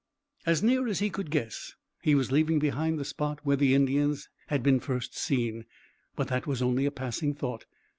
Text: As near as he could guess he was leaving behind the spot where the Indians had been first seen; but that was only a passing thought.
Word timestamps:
As 0.47 0.63
near 0.63 0.87
as 0.87 0.97
he 0.97 1.11
could 1.11 1.29
guess 1.29 1.75
he 2.01 2.15
was 2.15 2.31
leaving 2.31 2.57
behind 2.57 2.97
the 2.97 3.05
spot 3.05 3.41
where 3.43 3.55
the 3.55 3.75
Indians 3.75 4.29
had 4.47 4.63
been 4.63 4.79
first 4.79 5.15
seen; 5.15 5.63
but 6.15 6.27
that 6.29 6.47
was 6.47 6.59
only 6.59 6.87
a 6.87 6.91
passing 6.91 7.35
thought. 7.35 7.65